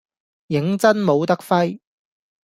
[0.47, 1.79] 認真冇得揮